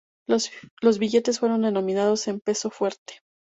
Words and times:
Los 0.81 0.97
billetes 0.97 1.41
fueron 1.41 1.61
denominados 1.61 2.27
en 2.27 2.39
"peso 2.39 2.71
fuerte". 2.71 3.19